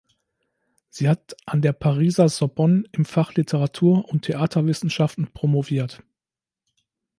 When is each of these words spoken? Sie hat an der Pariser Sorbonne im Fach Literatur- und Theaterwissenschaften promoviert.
Sie 0.89 1.07
hat 1.07 1.35
an 1.45 1.61
der 1.61 1.73
Pariser 1.73 2.27
Sorbonne 2.27 2.85
im 2.91 3.05
Fach 3.05 3.35
Literatur- 3.35 4.05
und 4.09 4.23
Theaterwissenschaften 4.23 5.31
promoviert. 5.31 6.01